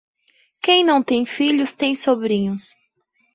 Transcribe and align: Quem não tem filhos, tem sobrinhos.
Quem 0.63 0.83
não 0.83 1.03
tem 1.03 1.27
filhos, 1.27 1.71
tem 1.71 1.93
sobrinhos. 1.93 2.75